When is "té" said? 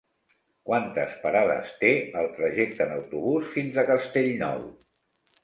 1.81-1.91